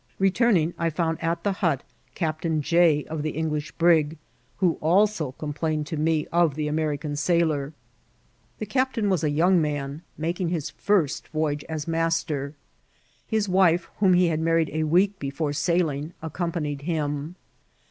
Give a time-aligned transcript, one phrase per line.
[0.19, 1.83] Betuming, I found at the hut
[2.15, 4.17] Captain Jay, of the English brig,
[4.57, 7.71] who also complained to me of the American sailor.
[8.57, 10.17] The captain was a young 8SS IKCIDXNTS OF TRATSL.
[10.17, 12.55] man, makmghis first voyage as master;
[13.27, 17.35] his wife, whom be had married a week before sailing, accompanied him.